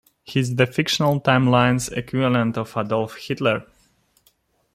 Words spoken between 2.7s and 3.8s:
Adolf Hitler.